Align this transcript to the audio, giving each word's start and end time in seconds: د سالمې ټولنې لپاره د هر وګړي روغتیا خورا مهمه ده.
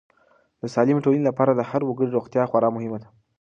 د 0.61 0.63
سالمې 0.73 1.03
ټولنې 1.05 1.23
لپاره 1.29 1.51
د 1.53 1.61
هر 1.69 1.81
وګړي 1.85 2.09
روغتیا 2.13 2.43
خورا 2.49 2.69
مهمه 2.75 2.97
ده. 3.01 3.07